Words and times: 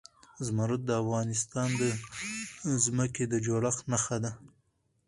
زمرد 0.45 0.81
د 0.85 0.91
افغانستان 1.03 1.69
د 1.81 1.83
ځمکې 2.83 3.23
د 3.27 3.33
جوړښت 3.45 3.81
نښه 3.91 4.17
ده. 4.23 4.31